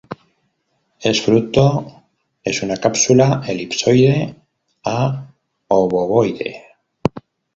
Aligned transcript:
Es 1.09 1.19
fruto 1.25 1.65
es 2.51 2.63
una 2.63 2.77
cápsula 2.85 3.27
elipsoide 3.53 4.17
a 4.93 4.99
obovoide. 5.67 6.51